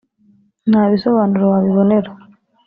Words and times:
ntabisobanuro 0.69 1.45
wabibonera 1.53 2.09